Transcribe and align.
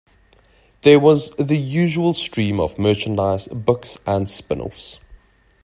There 0.81 0.97
was 0.99 1.29
the 1.37 1.59
usual 1.59 2.15
stream 2.15 2.59
of 2.59 2.79
merchandise, 2.79 3.47
books 3.49 3.99
and 4.07 4.27
spin-offs. 4.27 4.99